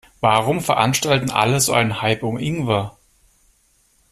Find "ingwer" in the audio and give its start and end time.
2.39-2.97